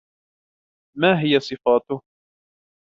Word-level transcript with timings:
ما 0.97 1.19
هي 1.21 1.39
صفاته؟ 1.39 2.01